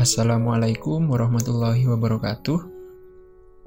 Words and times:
Assalamualaikum 0.00 1.12
warahmatullahi 1.12 1.84
wabarakatuh. 1.84 2.56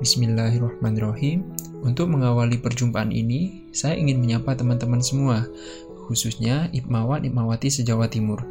Bismillahirrahmanirrahim. 0.01 1.46
Untuk 1.86 2.09
mengawali 2.09 2.57
perjumpaan 2.57 3.13
ini, 3.13 3.70
saya 3.70 3.94
ingin 4.02 4.17
menyapa 4.17 4.57
teman-teman 4.57 4.97
semua, 4.97 5.46
khususnya 6.09 6.73
Ipmawan 6.73 7.21
Ipmawati 7.21 7.69
sejawa 7.69 8.09
Timur. 8.09 8.41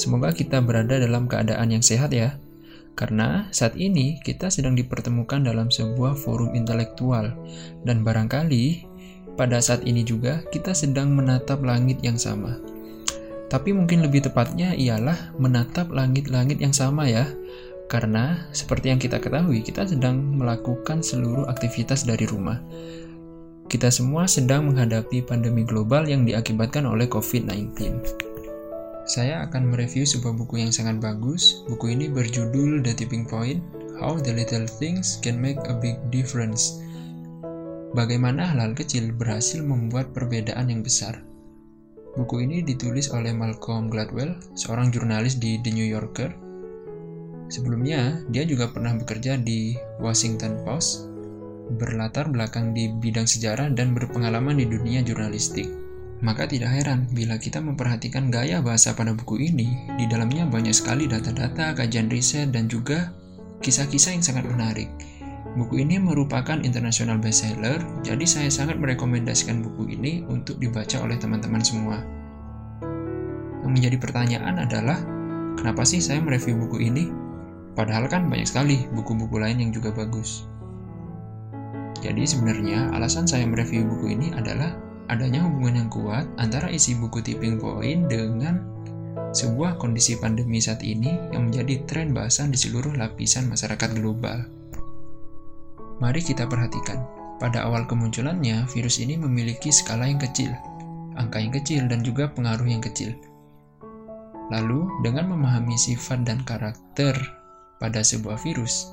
Semoga 0.00 0.32
kita 0.32 0.64
berada 0.64 0.96
dalam 0.96 1.28
keadaan 1.28 1.76
yang 1.76 1.84
sehat 1.84 2.16
ya. 2.16 2.40
Karena 2.96 3.52
saat 3.52 3.76
ini 3.76 4.16
kita 4.24 4.48
sedang 4.48 4.72
dipertemukan 4.72 5.44
dalam 5.44 5.68
sebuah 5.68 6.16
forum 6.16 6.56
intelektual 6.56 7.36
dan 7.84 8.00
barangkali 8.00 8.88
pada 9.36 9.60
saat 9.60 9.84
ini 9.84 10.08
juga 10.08 10.40
kita 10.48 10.72
sedang 10.72 11.12
menatap 11.12 11.60
langit 11.60 12.00
yang 12.00 12.16
sama. 12.16 12.75
Tapi 13.46 13.70
mungkin 13.70 14.02
lebih 14.02 14.26
tepatnya 14.26 14.74
ialah 14.74 15.34
menatap 15.38 15.94
langit-langit 15.94 16.58
yang 16.58 16.74
sama 16.74 17.06
ya. 17.06 17.30
Karena 17.86 18.50
seperti 18.50 18.90
yang 18.90 18.98
kita 18.98 19.22
ketahui, 19.22 19.62
kita 19.62 19.86
sedang 19.86 20.18
melakukan 20.34 21.06
seluruh 21.06 21.46
aktivitas 21.46 22.02
dari 22.02 22.26
rumah. 22.26 22.58
Kita 23.66 23.90
semua 23.90 24.26
sedang 24.30 24.70
menghadapi 24.70 25.26
pandemi 25.26 25.62
global 25.66 26.06
yang 26.06 26.26
diakibatkan 26.26 26.86
oleh 26.86 27.06
COVID-19. 27.06 27.74
Saya 29.06 29.46
akan 29.46 29.70
mereview 29.70 30.02
sebuah 30.02 30.34
buku 30.34 30.62
yang 30.62 30.74
sangat 30.74 30.98
bagus. 30.98 31.62
Buku 31.70 31.94
ini 31.94 32.10
berjudul 32.10 32.82
The 32.82 32.94
Tipping 32.94 33.26
Point: 33.26 33.62
How 33.98 34.18
the 34.18 34.34
Little 34.34 34.66
Things 34.66 35.18
Can 35.22 35.38
Make 35.38 35.62
a 35.66 35.74
Big 35.74 35.98
Difference. 36.10 36.82
Bagaimana 37.94 38.50
hal-hal 38.54 38.74
kecil 38.74 39.14
berhasil 39.14 39.62
membuat 39.62 40.10
perbedaan 40.14 40.70
yang 40.70 40.82
besar. 40.82 41.25
Buku 42.16 42.48
ini 42.48 42.64
ditulis 42.64 43.12
oleh 43.12 43.36
Malcolm 43.36 43.92
Gladwell, 43.92 44.40
seorang 44.56 44.88
jurnalis 44.88 45.36
di 45.36 45.60
The 45.60 45.68
New 45.68 45.84
Yorker. 45.84 46.32
Sebelumnya, 47.52 48.24
dia 48.32 48.48
juga 48.48 48.72
pernah 48.72 48.96
bekerja 48.96 49.36
di 49.36 49.76
Washington 50.00 50.64
Post, 50.64 51.12
berlatar 51.76 52.32
belakang 52.32 52.72
di 52.72 52.88
bidang 52.88 53.28
sejarah 53.28 53.68
dan 53.68 53.92
berpengalaman 53.92 54.56
di 54.56 54.64
dunia 54.64 55.04
jurnalistik. 55.04 55.68
Maka 56.24 56.48
tidak 56.48 56.72
heran 56.72 57.04
bila 57.12 57.36
kita 57.36 57.60
memperhatikan 57.60 58.32
gaya 58.32 58.64
bahasa 58.64 58.96
pada 58.96 59.12
buku 59.12 59.52
ini, 59.52 59.92
di 60.00 60.08
dalamnya 60.08 60.48
banyak 60.48 60.72
sekali 60.72 61.04
data-data, 61.04 61.76
kajian 61.76 62.08
riset, 62.08 62.48
dan 62.48 62.64
juga 62.64 63.12
kisah-kisah 63.60 64.16
yang 64.16 64.24
sangat 64.24 64.48
menarik. 64.48 64.88
Buku 65.56 65.80
ini 65.80 65.96
merupakan 65.96 66.60
international 66.60 67.16
bestseller, 67.16 67.80
jadi 68.04 68.24
saya 68.28 68.52
sangat 68.52 68.76
merekomendasikan 68.76 69.64
buku 69.64 69.88
ini 69.88 70.20
untuk 70.28 70.60
dibaca 70.60 71.00
oleh 71.00 71.16
teman-teman 71.16 71.64
semua. 71.64 71.96
Yang 73.64 73.72
menjadi 73.72 73.96
pertanyaan 73.96 74.60
adalah, 74.60 75.00
kenapa 75.56 75.88
sih 75.88 76.04
saya 76.04 76.20
mereview 76.20 76.60
buku 76.60 76.84
ini? 76.84 77.08
Padahal 77.72 78.04
kan 78.04 78.28
banyak 78.28 78.44
sekali 78.44 78.84
buku-buku 78.92 79.40
lain 79.40 79.64
yang 79.64 79.72
juga 79.72 79.96
bagus. 79.96 80.44
Jadi 82.04 82.28
sebenarnya 82.28 82.92
alasan 82.92 83.24
saya 83.24 83.48
mereview 83.48 83.88
buku 83.88 84.12
ini 84.12 84.36
adalah 84.36 84.76
adanya 85.08 85.40
hubungan 85.40 85.84
yang 85.84 85.88
kuat 85.88 86.28
antara 86.36 86.68
isi 86.68 87.00
buku 87.00 87.24
Tipping 87.24 87.56
Point 87.56 88.12
dengan 88.12 88.60
sebuah 89.32 89.80
kondisi 89.80 90.20
pandemi 90.20 90.60
saat 90.60 90.84
ini 90.84 91.32
yang 91.32 91.48
menjadi 91.48 91.80
tren 91.88 92.12
bahasan 92.12 92.52
di 92.52 92.60
seluruh 92.60 92.92
lapisan 92.92 93.48
masyarakat 93.48 93.96
global. 93.96 94.55
Mari 95.96 96.20
kita 96.20 96.44
perhatikan, 96.44 97.00
pada 97.40 97.64
awal 97.64 97.88
kemunculannya, 97.88 98.68
virus 98.68 99.00
ini 99.00 99.16
memiliki 99.16 99.72
skala 99.72 100.04
yang 100.04 100.20
kecil, 100.20 100.52
angka 101.16 101.40
yang 101.40 101.52
kecil, 101.56 101.88
dan 101.88 102.04
juga 102.04 102.28
pengaruh 102.28 102.68
yang 102.68 102.84
kecil. 102.84 103.16
Lalu, 104.52 104.84
dengan 105.00 105.32
memahami 105.32 105.72
sifat 105.74 106.28
dan 106.28 106.44
karakter 106.44 107.16
pada 107.80 108.04
sebuah 108.04 108.36
virus, 108.44 108.92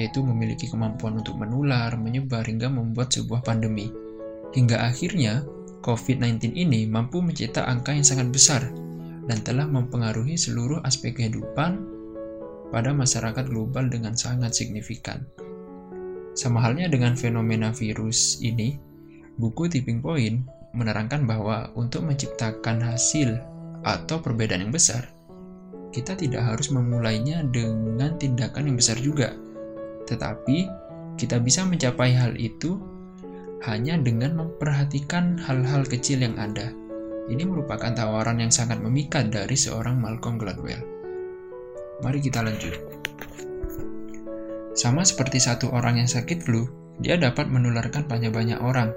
yaitu 0.00 0.24
memiliki 0.24 0.64
kemampuan 0.68 1.20
untuk 1.20 1.36
menular, 1.36 1.92
menyebar, 2.00 2.48
hingga 2.48 2.72
membuat 2.72 3.12
sebuah 3.12 3.44
pandemi. 3.44 3.92
Hingga 4.56 4.80
akhirnya, 4.80 5.44
COVID-19 5.84 6.56
ini 6.56 6.88
mampu 6.88 7.20
mencetak 7.20 7.68
angka 7.68 7.92
yang 7.92 8.04
sangat 8.04 8.28
besar 8.32 8.62
dan 9.28 9.38
telah 9.44 9.68
mempengaruhi 9.68 10.36
seluruh 10.40 10.80
aspek 10.84 11.20
kehidupan 11.20 11.80
pada 12.72 12.90
masyarakat 12.96 13.44
global 13.48 13.88
dengan 13.92 14.16
sangat 14.16 14.56
signifikan. 14.56 15.24
Sama 16.34 16.62
halnya 16.62 16.86
dengan 16.86 17.18
fenomena 17.18 17.74
virus 17.74 18.38
ini, 18.38 18.78
buku 19.36 19.66
Tipping 19.66 19.98
Point 19.98 20.46
menerangkan 20.70 21.26
bahwa 21.26 21.74
untuk 21.74 22.06
menciptakan 22.06 22.78
hasil 22.78 23.34
atau 23.82 24.22
perbedaan 24.22 24.70
yang 24.70 24.74
besar, 24.74 25.10
kita 25.90 26.14
tidak 26.14 26.46
harus 26.46 26.70
memulainya 26.70 27.42
dengan 27.50 28.14
tindakan 28.14 28.70
yang 28.70 28.76
besar 28.78 28.94
juga. 29.02 29.34
Tetapi, 30.06 30.58
kita 31.18 31.42
bisa 31.42 31.66
mencapai 31.66 32.14
hal 32.14 32.38
itu 32.38 32.78
hanya 33.66 33.98
dengan 33.98 34.38
memperhatikan 34.38 35.36
hal-hal 35.36 35.84
kecil 35.84 36.22
yang 36.22 36.38
ada. 36.38 36.70
Ini 37.30 37.46
merupakan 37.46 37.92
tawaran 37.92 38.40
yang 38.40 38.50
sangat 38.50 38.80
memikat 38.80 39.28
dari 39.30 39.54
seorang 39.54 40.00
Malcolm 40.00 40.40
Gladwell. 40.40 40.80
Mari 42.00 42.18
kita 42.24 42.40
lanjut. 42.40 42.99
Sama 44.70 45.02
seperti 45.02 45.42
satu 45.42 45.74
orang 45.74 45.98
yang 45.98 46.10
sakit 46.10 46.46
flu, 46.46 46.70
dia 47.02 47.18
dapat 47.18 47.50
menularkan 47.50 48.06
banyak-banyak 48.06 48.60
orang, 48.62 48.94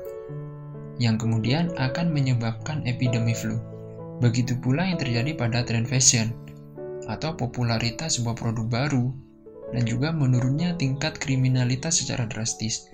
yang 1.01 1.17
kemudian 1.17 1.73
akan 1.79 2.13
menyebabkan 2.13 2.85
epidemi 2.85 3.33
flu. 3.33 3.57
Begitu 4.21 4.53
pula 4.61 4.85
yang 4.85 5.01
terjadi 5.01 5.33
pada 5.33 5.65
tren 5.65 5.89
fashion, 5.89 6.29
atau 7.09 7.33
popularitas 7.33 8.21
sebuah 8.21 8.37
produk 8.37 8.67
baru, 8.69 9.05
dan 9.73 9.83
juga 9.89 10.13
menurunnya 10.13 10.77
tingkat 10.77 11.17
kriminalitas 11.17 12.05
secara 12.05 12.29
drastis. 12.29 12.87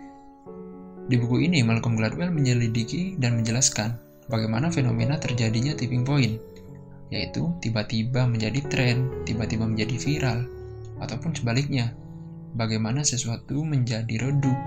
Di 1.10 1.20
buku 1.20 1.44
ini, 1.44 1.60
Malcolm 1.66 2.00
Gladwell 2.00 2.32
menyelidiki 2.32 3.20
dan 3.20 3.42
menjelaskan 3.42 3.98
bagaimana 4.32 4.72
fenomena 4.72 5.20
terjadinya 5.20 5.76
tipping 5.76 6.08
point, 6.08 6.40
yaitu 7.10 7.50
tiba-tiba 7.60 8.30
menjadi 8.30 8.62
tren, 8.70 9.26
tiba-tiba 9.26 9.66
menjadi 9.66 9.98
viral, 9.98 10.46
ataupun 11.02 11.34
sebaliknya, 11.34 11.92
bagaimana 12.56 13.06
sesuatu 13.06 13.62
menjadi 13.62 14.16
redup 14.22 14.58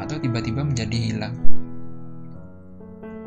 atau 0.00 0.16
tiba-tiba 0.20 0.64
menjadi 0.64 0.96
hilang. 0.96 1.34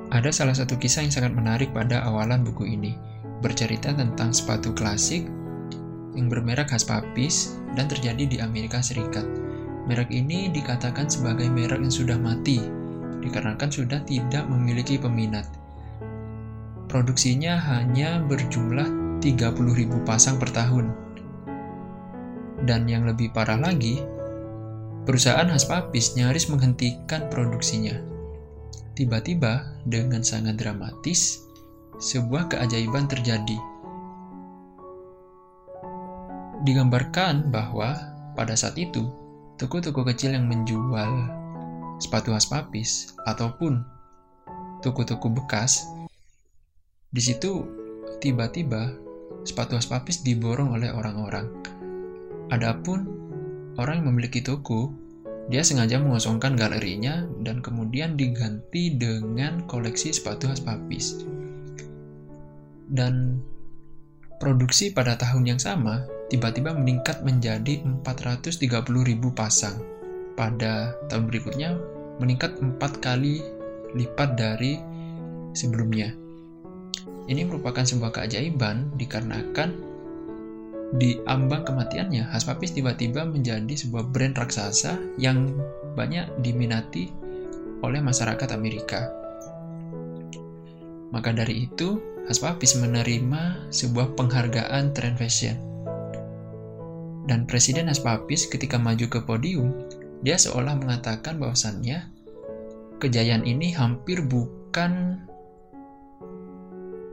Ada 0.10 0.34
salah 0.34 0.58
satu 0.58 0.74
kisah 0.82 1.06
yang 1.06 1.14
sangat 1.14 1.38
menarik 1.38 1.70
pada 1.70 2.02
awalan 2.02 2.42
buku 2.42 2.66
ini, 2.66 2.98
bercerita 3.46 3.94
tentang 3.94 4.34
sepatu 4.34 4.74
klasik 4.74 5.30
yang 6.18 6.28
bermerek 6.28 6.74
khas 6.74 6.82
papis 6.82 7.62
dan 7.78 7.86
terjadi 7.86 8.26
di 8.26 8.38
Amerika 8.42 8.82
Serikat. 8.82 9.24
Merek 9.86 10.10
ini 10.10 10.50
dikatakan 10.50 11.06
sebagai 11.06 11.46
merek 11.50 11.82
yang 11.82 11.94
sudah 11.94 12.18
mati, 12.18 12.58
dikarenakan 13.22 13.70
sudah 13.70 14.02
tidak 14.06 14.50
memiliki 14.50 14.98
peminat. 14.98 15.46
Produksinya 16.90 17.62
hanya 17.70 18.18
berjumlah 18.26 19.22
30.000 19.22 20.10
pasang 20.10 20.42
per 20.42 20.50
tahun, 20.50 20.90
dan 22.64 22.88
yang 22.90 23.08
lebih 23.08 23.32
parah 23.32 23.60
lagi, 23.60 24.02
perusahaan 25.08 25.48
Haspapis 25.48 26.20
nyaris 26.20 26.52
menghentikan 26.52 27.32
produksinya. 27.32 27.96
Tiba-tiba, 28.94 29.80
dengan 29.88 30.22
sangat 30.22 30.60
dramatis, 30.60 31.48
sebuah 32.00 32.52
keajaiban 32.52 33.08
terjadi. 33.08 33.58
Digambarkan 36.68 37.48
bahwa 37.48 37.96
pada 38.36 38.56
saat 38.60 38.76
itu, 38.76 39.08
toko-toko 39.56 40.04
kecil 40.04 40.36
yang 40.36 40.48
menjual 40.52 41.08
sepatu 42.00 42.36
Haspapis 42.36 43.16
ataupun 43.24 43.84
toko-toko 44.84 45.32
bekas, 45.32 45.88
di 47.10 47.24
situ 47.24 47.64
tiba-tiba 48.20 48.92
sepatu 49.48 49.80
Haspapis 49.80 50.22
diborong 50.22 50.76
oleh 50.76 50.92
orang-orang 50.92 51.79
Adapun 52.50 53.06
orang 53.78 54.02
yang 54.02 54.08
memiliki 54.14 54.42
toko, 54.42 54.90
dia 55.50 55.66
sengaja 55.66 55.98
mengosongkan 55.98 56.54
galerinya 56.54 57.26
dan 57.42 57.62
kemudian 57.62 58.14
diganti 58.14 58.94
dengan 58.94 59.66
koleksi 59.66 60.14
sepatu 60.14 60.50
khas 60.50 60.62
papis. 60.62 61.26
Dan 62.90 63.42
produksi 64.38 64.94
pada 64.94 65.18
tahun 65.18 65.56
yang 65.56 65.62
sama 65.62 66.06
tiba-tiba 66.30 66.74
meningkat 66.74 67.26
menjadi 67.26 67.82
430.000 68.06 68.62
pasang. 69.34 69.78
Pada 70.38 70.94
tahun 71.10 71.28
berikutnya 71.30 71.76
meningkat 72.22 72.62
empat 72.62 73.02
kali 73.02 73.42
lipat 73.98 74.38
dari 74.38 74.78
sebelumnya. 75.58 76.14
Ini 77.30 77.46
merupakan 77.46 77.86
sebuah 77.86 78.14
keajaiban 78.22 78.94
dikarenakan 78.98 79.89
di 80.90 81.22
ambang 81.30 81.62
kematiannya, 81.62 82.26
Haspapis 82.34 82.74
tiba-tiba 82.74 83.22
menjadi 83.22 83.70
sebuah 83.78 84.10
brand 84.10 84.34
raksasa 84.34 84.98
yang 85.22 85.54
banyak 85.94 86.26
diminati 86.42 87.14
oleh 87.86 88.02
masyarakat 88.02 88.50
Amerika. 88.50 89.14
Maka 91.14 91.30
dari 91.34 91.70
itu, 91.70 92.02
Haspapis 92.26 92.78
menerima 92.78 93.70
sebuah 93.74 94.14
penghargaan 94.14 94.94
trend 94.94 95.18
fashion. 95.18 95.58
Dan 97.26 97.46
Presiden 97.46 97.90
Aspapis 97.90 98.50
ketika 98.50 98.82
maju 98.82 99.06
ke 99.06 99.22
podium, 99.22 99.70
dia 100.26 100.38
seolah 100.38 100.74
mengatakan 100.78 101.38
bahwasannya 101.38 102.10
kejayaan 102.98 103.46
ini 103.46 103.74
hampir 103.74 104.26
bukan 104.26 105.22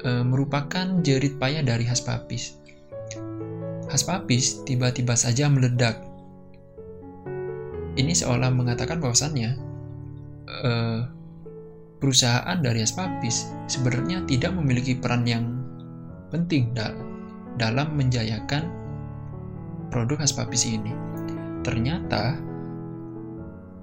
e, 0.00 0.11
merupakan 0.25 1.00
jerit 1.05 1.37
payah 1.37 1.61
dari 1.61 1.84
Haspapis. 1.84 2.65
Haspapis 3.87 4.67
tiba-tiba 4.67 5.15
saja 5.15 5.47
meledak. 5.47 6.03
Ini 7.97 8.12
seolah 8.12 8.53
mengatakan 8.53 9.00
bahwasannya 9.00 9.50
e, 10.44 10.71
perusahaan 12.03 12.59
dari 12.61 12.85
Haspapis 12.85 13.49
sebenarnya 13.71 14.27
tidak 14.29 14.53
memiliki 14.53 14.99
peran 14.99 15.25
yang 15.25 15.44
penting 16.29 16.75
dalam 17.56 17.88
menjayakan 17.97 18.69
produk 19.88 20.21
Haspapis 20.21 20.67
ini. 20.69 20.93
Ternyata 21.65 22.37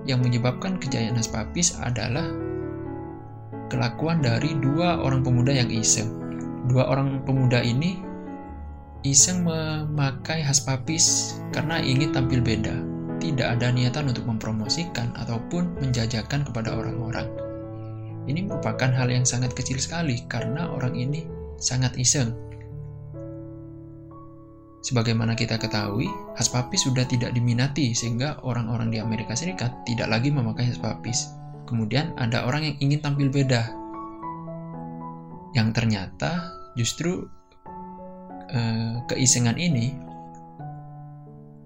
yang 0.04 0.20
menyebabkan 0.20 0.78
kejayaan 0.78 1.16
Haspapis 1.18 1.80
adalah 1.80 2.28
kelakuan 3.72 4.22
dari 4.22 4.54
dua 4.60 5.02
orang 5.02 5.24
pemuda 5.26 5.56
yang 5.56 5.72
iseng. 5.72 6.12
Dua 6.70 6.86
orang 6.92 7.24
pemuda 7.26 7.64
ini 7.64 8.13
iseng 9.04 9.44
memakai 9.44 10.40
Haspapis 10.40 11.38
karena 11.52 11.84
ingin 11.84 12.16
tampil 12.16 12.40
beda. 12.40 12.72
Tidak 13.20 13.48
ada 13.56 13.72
niatan 13.72 14.12
untuk 14.12 14.28
mempromosikan 14.28 15.12
ataupun 15.16 15.80
menjajakan 15.80 16.44
kepada 16.44 16.76
orang-orang. 16.76 17.28
Ini 18.28 18.48
merupakan 18.48 18.88
hal 18.92 19.12
yang 19.12 19.28
sangat 19.28 19.52
kecil 19.52 19.80
sekali 19.80 20.24
karena 20.32 20.72
orang 20.72 20.96
ini 20.96 21.28
sangat 21.60 21.96
iseng. 22.00 22.32
Sebagaimana 24.84 25.36
kita 25.36 25.56
ketahui, 25.56 26.08
Haspapis 26.36 26.88
sudah 26.88 27.08
tidak 27.08 27.32
diminati 27.32 27.96
sehingga 27.96 28.44
orang-orang 28.44 28.92
di 28.92 29.00
Amerika 29.00 29.32
Serikat 29.32 29.72
tidak 29.88 30.12
lagi 30.12 30.28
memakai 30.28 30.68
Haspapis. 30.68 31.32
Kemudian 31.64 32.12
ada 32.20 32.44
orang 32.44 32.68
yang 32.68 32.76
ingin 32.84 33.00
tampil 33.00 33.32
beda. 33.32 33.72
Yang 35.56 35.70
ternyata 35.72 36.52
justru 36.76 37.32
eh, 38.54 38.96
keisengan 39.10 39.58
ini 39.58 39.92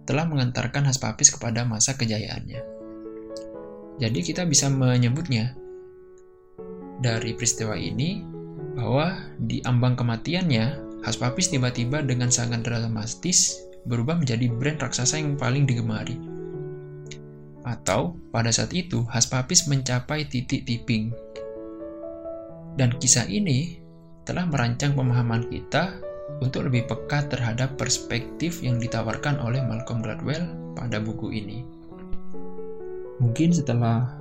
telah 0.08 0.24
mengantarkan 0.24 0.88
Haspapis 0.88 1.36
kepada 1.36 1.68
masa 1.68 2.00
kejayaannya. 2.00 2.64
Jadi 4.00 4.20
kita 4.24 4.48
bisa 4.48 4.72
menyebutnya 4.72 5.52
dari 7.04 7.36
peristiwa 7.36 7.76
ini 7.76 8.24
bahwa 8.78 9.20
di 9.36 9.60
ambang 9.68 10.00
kematiannya 10.00 10.88
Haspapis 11.04 11.54
tiba-tiba 11.54 12.02
dengan 12.02 12.32
sangat 12.34 12.66
dramatis 12.66 13.60
berubah 13.86 14.18
menjadi 14.18 14.48
brand 14.50 14.80
raksasa 14.82 15.20
yang 15.20 15.36
paling 15.36 15.68
digemari. 15.68 16.18
Atau 17.68 18.16
pada 18.32 18.50
saat 18.50 18.72
itu 18.72 19.04
Haspapis 19.12 19.68
mencapai 19.68 20.24
titik 20.26 20.64
tipping. 20.64 21.12
Dan 22.80 22.96
kisah 22.96 23.26
ini 23.28 23.82
telah 24.24 24.46
merancang 24.46 24.94
pemahaman 24.94 25.50
kita 25.50 26.07
untuk 26.44 26.70
lebih 26.70 26.86
peka 26.86 27.26
terhadap 27.32 27.80
perspektif 27.80 28.62
yang 28.62 28.78
ditawarkan 28.78 29.40
oleh 29.42 29.64
Malcolm 29.64 30.04
Gladwell 30.04 30.46
pada 30.78 31.02
buku 31.02 31.34
ini. 31.34 31.66
Mungkin 33.18 33.50
setelah 33.50 34.14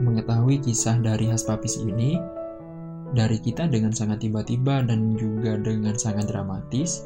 mengetahui 0.00 0.64
kisah 0.64 0.96
dari 0.96 1.28
Haspapis 1.28 1.84
ini, 1.84 2.16
dari 3.12 3.36
kita 3.36 3.68
dengan 3.68 3.92
sangat 3.92 4.24
tiba-tiba 4.24 4.80
dan 4.86 5.12
juga 5.20 5.60
dengan 5.60 5.92
sangat 5.98 6.32
dramatis, 6.32 7.04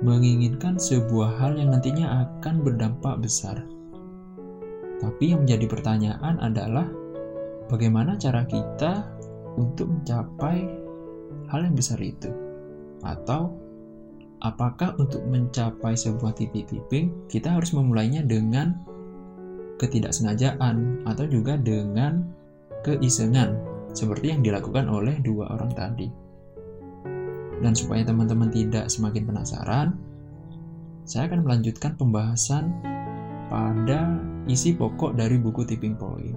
menginginkan 0.00 0.80
sebuah 0.80 1.36
hal 1.36 1.60
yang 1.60 1.76
nantinya 1.76 2.24
akan 2.24 2.64
berdampak 2.64 3.20
besar. 3.20 3.60
Tapi 4.96 5.24
yang 5.36 5.44
menjadi 5.44 5.66
pertanyaan 5.68 6.40
adalah 6.40 6.88
bagaimana 7.68 8.16
cara 8.16 8.48
kita 8.48 9.04
untuk 9.60 9.92
mencapai 9.92 10.64
hal 11.52 11.60
yang 11.68 11.76
besar 11.76 12.00
itu? 12.00 12.45
Atau 13.06 13.54
apakah 14.42 14.98
untuk 14.98 15.22
mencapai 15.30 15.94
sebuah 15.94 16.34
titik 16.34 16.66
tipping 16.66 17.30
kita 17.30 17.54
harus 17.54 17.70
memulainya 17.70 18.26
dengan 18.26 18.74
ketidaksengajaan 19.78 21.06
atau 21.06 21.24
juga 21.28 21.54
dengan 21.60 22.26
keisengan 22.82 23.56
seperti 23.94 24.34
yang 24.34 24.42
dilakukan 24.42 24.90
oleh 24.90 25.16
dua 25.22 25.54
orang 25.54 25.72
tadi. 25.72 26.08
Dan 27.56 27.72
supaya 27.72 28.04
teman-teman 28.04 28.52
tidak 28.52 28.92
semakin 28.92 29.24
penasaran, 29.24 29.96
saya 31.08 31.30
akan 31.32 31.46
melanjutkan 31.46 31.96
pembahasan 31.96 32.68
pada 33.48 34.20
isi 34.50 34.76
pokok 34.76 35.16
dari 35.16 35.40
buku 35.40 35.64
Tipping 35.64 35.96
Point. 35.96 36.36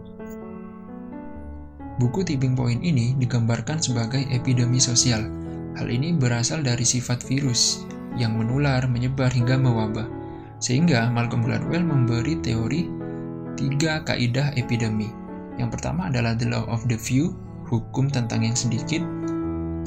Buku 1.99 2.23
Tipping 2.23 2.55
Point 2.55 2.79
ini 2.79 3.11
digambarkan 3.19 3.83
sebagai 3.83 4.23
epidemi 4.31 4.79
sosial. 4.79 5.38
Hal 5.77 5.91
ini 5.91 6.15
berasal 6.15 6.65
dari 6.65 6.87
sifat 6.87 7.21
virus 7.27 7.85
yang 8.17 8.39
menular, 8.39 8.85
menyebar 8.89 9.29
hingga 9.29 9.59
mewabah. 9.59 10.07
Sehingga 10.59 11.07
Malcolm 11.13 11.45
Gladwell 11.45 11.85
memberi 11.85 12.39
teori 12.41 12.89
tiga 13.59 14.01
kaidah 14.07 14.55
epidemi. 14.55 15.11
Yang 15.59 15.79
pertama 15.79 16.07
adalah 16.07 16.35
the 16.35 16.47
law 16.47 16.63
of 16.71 16.83
the 16.87 16.95
few, 16.95 17.35
hukum 17.67 18.07
tentang 18.07 18.47
yang 18.47 18.55
sedikit, 18.55 19.03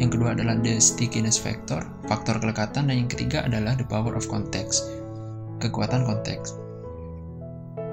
yang 0.00 0.08
kedua 0.08 0.32
adalah 0.32 0.56
the 0.56 0.81
stickiness 0.81 1.37
factor, 1.37 1.84
faktor 2.08 2.40
kelekatan, 2.40 2.88
dan 2.88 3.05
yang 3.05 3.11
ketiga 3.11 3.44
adalah 3.44 3.76
the 3.76 3.84
power 3.84 4.17
of 4.17 4.25
context, 4.26 4.88
kekuatan 5.61 6.08
konteks. 6.08 6.56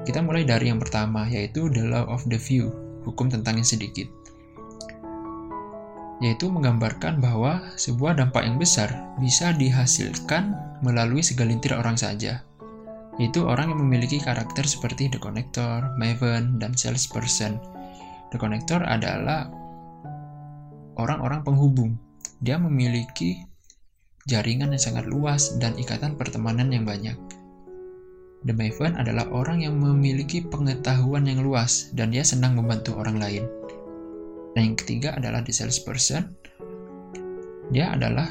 Kita 0.08 0.24
mulai 0.24 0.48
dari 0.48 0.72
yang 0.72 0.80
pertama, 0.80 1.28
yaitu 1.28 1.68
the 1.68 1.84
law 1.84 2.08
of 2.08 2.24
the 2.32 2.40
few, 2.40 2.72
hukum 3.04 3.28
tentang 3.28 3.60
yang 3.60 3.68
sedikit. 3.68 4.08
Yaitu 6.20 6.52
menggambarkan 6.52 7.24
bahwa 7.24 7.64
sebuah 7.80 8.20
dampak 8.20 8.44
yang 8.44 8.60
besar 8.60 8.92
bisa 9.24 9.56
dihasilkan 9.56 10.52
melalui 10.84 11.24
segelintir 11.24 11.76
orang 11.76 11.96
saja, 11.96 12.44
yaitu 13.20 13.44
orang 13.44 13.72
yang 13.72 13.80
memiliki 13.84 14.20
karakter 14.20 14.64
seperti 14.64 15.12
the 15.12 15.20
connector, 15.20 15.92
maven, 15.96 16.60
dan 16.60 16.76
salesperson. 16.76 17.60
The 18.32 18.38
connector 18.40 18.84
adalah 18.84 19.52
orang-orang 21.00 21.44
penghubung. 21.44 21.96
Dia 22.40 22.56
memiliki 22.56 23.44
jaringan 24.28 24.76
yang 24.76 24.84
sangat 24.84 25.08
luas 25.08 25.60
dan 25.60 25.76
ikatan 25.76 26.16
pertemanan 26.16 26.72
yang 26.72 26.88
banyak. 26.88 27.16
The 28.48 28.56
Maven 28.56 28.96
adalah 28.96 29.28
orang 29.36 29.68
yang 29.68 29.76
memiliki 29.76 30.40
pengetahuan 30.40 31.28
yang 31.28 31.44
luas 31.44 31.92
dan 31.92 32.16
dia 32.16 32.24
senang 32.24 32.56
membantu 32.56 32.96
orang 32.96 33.20
lain. 33.20 33.44
Dan 34.58 34.74
yang 34.74 34.78
ketiga 34.78 35.16
adalah 35.18 35.46
the 35.46 35.54
salesperson. 35.54 36.34
Dia 37.70 37.94
adalah 37.94 38.26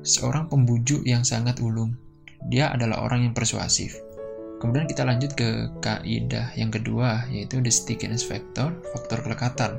seorang 0.00 0.48
pembujuk 0.48 1.04
yang 1.04 1.24
sangat 1.24 1.60
ulung. 1.60 1.92
Dia 2.48 2.72
adalah 2.72 3.04
orang 3.04 3.28
yang 3.28 3.34
persuasif. 3.36 4.00
Kemudian 4.60 4.84
kita 4.84 5.08
lanjut 5.08 5.32
ke 5.36 5.72
kaidah 5.80 6.52
yang 6.56 6.68
kedua, 6.68 7.24
yaitu 7.32 7.64
the 7.64 7.72
stickiness 7.72 8.24
factor, 8.24 8.72
faktor 8.92 9.24
kelekatan. 9.24 9.76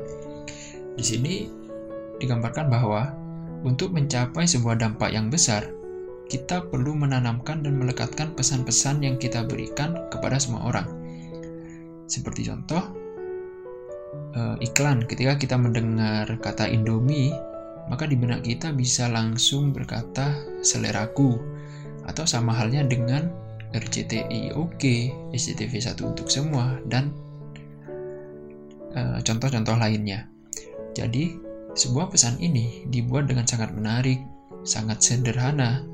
Di 0.98 1.04
sini 1.06 1.46
digambarkan 2.18 2.70
bahwa 2.70 3.14
untuk 3.62 3.94
mencapai 3.94 4.46
sebuah 4.50 4.82
dampak 4.82 5.14
yang 5.14 5.30
besar, 5.30 5.70
kita 6.30 6.66
perlu 6.66 6.98
menanamkan 6.98 7.62
dan 7.62 7.78
melekatkan 7.78 8.34
pesan-pesan 8.34 9.06
yang 9.06 9.22
kita 9.22 9.46
berikan 9.46 10.10
kepada 10.10 10.42
semua 10.42 10.66
orang. 10.70 10.88
Seperti 12.10 12.50
contoh, 12.50 13.01
eh, 14.36 14.56
iklan. 14.64 15.04
Ketika 15.08 15.36
kita 15.40 15.56
mendengar 15.60 16.28
kata 16.40 16.68
Indomie, 16.68 17.34
maka 17.88 18.08
di 18.08 18.16
benak 18.16 18.46
kita 18.46 18.72
bisa 18.72 19.12
langsung 19.12 19.76
berkata 19.76 20.36
seleraku, 20.62 21.40
atau 22.06 22.26
sama 22.26 22.56
halnya 22.56 22.86
dengan 22.88 23.30
RCTI 23.72 24.52
Oke, 24.56 25.12
SCTV 25.32 25.74
1 25.80 26.00
untuk 26.04 26.28
semua, 26.28 26.80
dan 26.88 27.12
eh, 28.96 29.20
contoh-contoh 29.24 29.76
lainnya. 29.80 30.28
Jadi, 30.92 31.40
sebuah 31.72 32.12
pesan 32.12 32.36
ini 32.44 32.84
dibuat 32.92 33.32
dengan 33.32 33.48
sangat 33.48 33.72
menarik, 33.72 34.20
sangat 34.68 35.00
sederhana, 35.00 35.88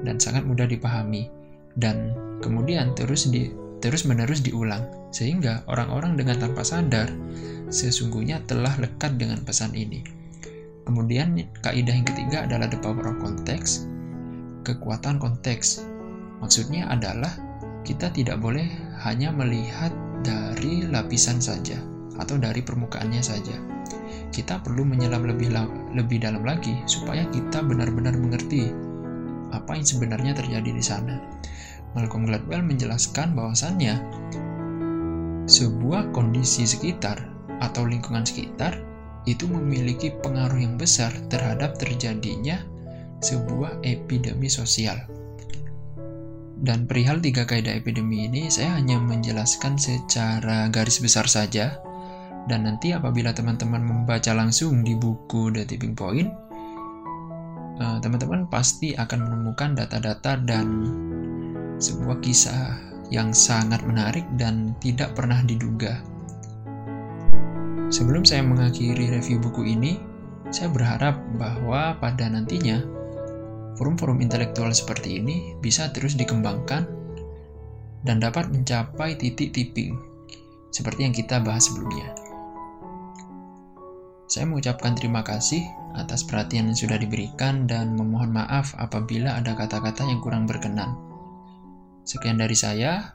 dan 0.00 0.16
sangat 0.16 0.48
mudah 0.48 0.64
dipahami, 0.64 1.28
dan 1.76 2.16
kemudian 2.40 2.96
terus 2.96 3.28
di 3.28 3.52
terus 3.78 4.06
menerus 4.06 4.42
diulang, 4.42 4.84
sehingga 5.14 5.66
orang-orang 5.70 6.18
dengan 6.18 6.38
tanpa 6.38 6.66
sadar 6.66 7.10
sesungguhnya 7.68 8.42
telah 8.48 8.74
lekat 8.80 9.20
dengan 9.20 9.44
pesan 9.44 9.76
ini. 9.76 10.02
Kemudian 10.88 11.36
kaidah 11.60 11.94
yang 11.94 12.08
ketiga 12.08 12.48
adalah 12.48 12.66
the 12.66 12.80
power 12.80 13.12
of 13.12 13.20
context, 13.20 13.86
kekuatan 14.64 15.20
konteks. 15.20 15.84
Maksudnya 16.40 16.88
adalah 16.88 17.34
kita 17.84 18.08
tidak 18.14 18.40
boleh 18.40 18.64
hanya 19.04 19.28
melihat 19.30 19.92
dari 20.24 20.88
lapisan 20.88 21.38
saja 21.38 21.76
atau 22.18 22.40
dari 22.40 22.64
permukaannya 22.64 23.22
saja 23.22 23.78
kita 24.32 24.60
perlu 24.60 24.84
menyelam 24.84 25.24
lebih 25.24 25.50
lebih 25.96 26.20
dalam 26.20 26.44
lagi 26.44 26.76
supaya 26.84 27.24
kita 27.32 27.64
benar-benar 27.64 28.16
mengerti 28.16 28.70
apa 29.48 29.72
yang 29.76 29.86
sebenarnya 29.86 30.36
terjadi 30.36 30.70
di 30.70 30.84
sana. 30.84 31.16
Malcolm 31.96 32.28
Gladwell 32.28 32.64
menjelaskan 32.64 33.32
bahwasannya 33.32 33.96
sebuah 35.48 36.12
kondisi 36.12 36.68
sekitar 36.68 37.24
atau 37.64 37.88
lingkungan 37.88 38.22
sekitar 38.22 38.84
itu 39.24 39.48
memiliki 39.48 40.12
pengaruh 40.20 40.60
yang 40.60 40.76
besar 40.76 41.12
terhadap 41.28 41.76
terjadinya 41.76 42.60
sebuah 43.24 43.82
epidemi 43.84 44.48
sosial. 44.48 44.96
Dan 46.58 46.90
perihal 46.90 47.22
tiga 47.22 47.46
kaidah 47.46 47.78
epidemi 47.78 48.26
ini 48.26 48.50
saya 48.50 48.74
hanya 48.76 48.98
menjelaskan 48.98 49.78
secara 49.78 50.66
garis 50.74 50.98
besar 50.98 51.30
saja 51.30 51.78
dan 52.48 52.64
nanti 52.66 52.96
apabila 52.96 53.30
teman-teman 53.30 53.84
membaca 53.84 54.32
langsung 54.32 54.82
di 54.82 54.96
buku 54.96 55.54
The 55.54 55.68
Tipping 55.68 55.94
Point, 55.94 56.28
eh, 57.78 57.98
teman-teman 58.02 58.48
pasti 58.50 58.96
akan 58.96 59.18
menemukan 59.28 59.76
data-data 59.76 60.40
dan 60.42 60.66
sebuah 61.78 62.18
kisah 62.18 62.74
yang 63.08 63.32
sangat 63.32 63.80
menarik 63.86 64.26
dan 64.36 64.76
tidak 64.82 65.14
pernah 65.16 65.40
diduga. 65.46 66.02
Sebelum 67.88 68.20
saya 68.26 68.44
mengakhiri 68.44 69.08
review 69.08 69.40
buku 69.40 69.72
ini, 69.72 69.96
saya 70.52 70.68
berharap 70.68 71.16
bahwa 71.40 71.96
pada 71.96 72.28
nantinya 72.28 72.84
forum-forum 73.80 74.20
intelektual 74.20 74.68
seperti 74.74 75.22
ini 75.22 75.56
bisa 75.62 75.88
terus 75.94 76.18
dikembangkan 76.18 76.84
dan 78.04 78.16
dapat 78.20 78.52
mencapai 78.52 79.16
titik 79.16 79.56
tipping 79.56 79.96
seperti 80.68 81.08
yang 81.08 81.14
kita 81.16 81.40
bahas 81.40 81.70
sebelumnya. 81.70 82.12
Saya 84.28 84.44
mengucapkan 84.44 84.92
terima 84.92 85.24
kasih 85.24 85.64
atas 85.96 86.20
perhatian 86.20 86.68
yang 86.68 86.76
sudah 86.76 87.00
diberikan 87.00 87.64
dan 87.64 87.96
memohon 87.96 88.28
maaf 88.28 88.76
apabila 88.76 89.40
ada 89.40 89.56
kata-kata 89.56 90.04
yang 90.04 90.20
kurang 90.20 90.44
berkenan. 90.44 90.92
Sekian 92.08 92.40
dari 92.40 92.56
saya, 92.56 93.12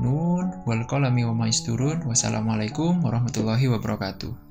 Nun, 0.00 0.64
wal 0.64 0.88
wa 0.88 1.34
maisturun. 1.44 2.08
Wassalamualaikum 2.08 3.04
warahmatullahi 3.04 3.68
wabarakatuh. 3.68 4.49